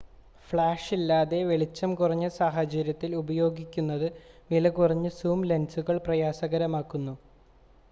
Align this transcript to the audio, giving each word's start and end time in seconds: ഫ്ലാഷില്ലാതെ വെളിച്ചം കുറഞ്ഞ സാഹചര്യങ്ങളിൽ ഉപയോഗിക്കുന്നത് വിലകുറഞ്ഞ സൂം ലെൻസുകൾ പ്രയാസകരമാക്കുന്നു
ഫ്ലാഷില്ലാതെ 0.47 1.39
വെളിച്ചം 1.43 1.91
കുറഞ്ഞ 1.95 2.27
സാഹചര്യങ്ങളിൽ 2.37 3.13
ഉപയോഗിക്കുന്നത് 3.15 4.07
വിലകുറഞ്ഞ 4.49 5.09
സൂം 5.19 5.41
ലെൻസുകൾ 5.45 5.99
പ്രയാസകരമാക്കുന്നു 6.07 7.15